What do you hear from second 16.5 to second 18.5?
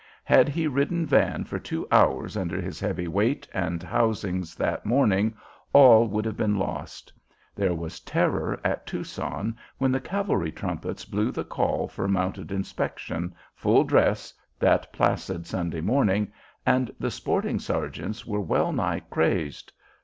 and the sporting sergeants were